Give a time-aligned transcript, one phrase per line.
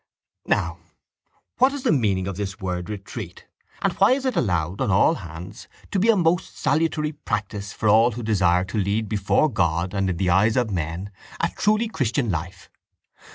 [0.47, 0.79] —Now
[1.59, 3.45] what is the meaning of this word retreat
[3.83, 7.87] and why is it allowed on all hands to be a most salutary practice for
[7.87, 11.87] all who desire to lead before God and in the eyes of men a truly
[11.87, 12.71] christian life?